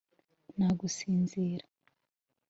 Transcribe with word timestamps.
nta 0.55 0.67
gusinzira 0.79 1.65